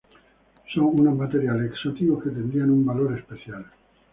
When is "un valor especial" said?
2.71-3.63